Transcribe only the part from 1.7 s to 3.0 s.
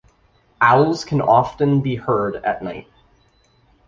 be heard at night.